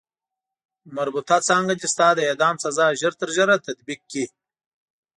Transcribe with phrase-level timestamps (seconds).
[0.95, 4.25] مربوطه څانګه دې ستا د اعدام سزا ژر تر ژره تطبیق کړي.